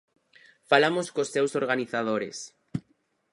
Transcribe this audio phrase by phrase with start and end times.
[0.69, 2.37] Falamos cos seus organizadores.